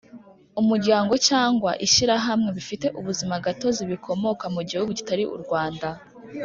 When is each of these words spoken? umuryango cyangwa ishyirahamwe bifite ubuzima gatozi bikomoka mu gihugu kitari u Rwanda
umuryango 0.61 1.13
cyangwa 1.27 1.71
ishyirahamwe 1.85 2.49
bifite 2.57 2.87
ubuzima 2.99 3.35
gatozi 3.45 3.81
bikomoka 3.91 4.45
mu 4.55 4.61
gihugu 4.69 4.91
kitari 4.97 5.23
u 5.35 5.37
Rwanda 5.43 5.89